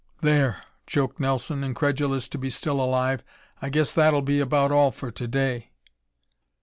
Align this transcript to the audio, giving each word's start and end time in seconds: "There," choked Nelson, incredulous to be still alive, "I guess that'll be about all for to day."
"There," 0.21 0.63
choked 0.87 1.19
Nelson, 1.19 1.63
incredulous 1.63 2.27
to 2.29 2.39
be 2.39 2.49
still 2.49 2.81
alive, 2.81 3.21
"I 3.61 3.69
guess 3.69 3.93
that'll 3.93 4.23
be 4.23 4.39
about 4.39 4.71
all 4.71 4.89
for 4.91 5.11
to 5.11 5.27
day." 5.27 5.73